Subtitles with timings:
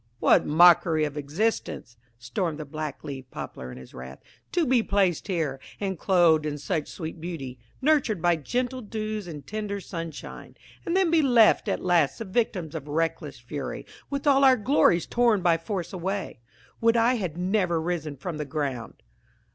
[0.19, 4.17] "What mockery of existence," stormed the black leaved Poplar in his wrath,
[4.51, 9.45] "to be placed here, and clothed in such sweet beauty, nurtured by gentle dews and
[9.45, 14.43] tender sunshine, and then be left at last the victims of reckless fury, with all
[14.43, 16.39] our glories torn by force away!
[16.81, 19.03] Would I had never risen from the ground!"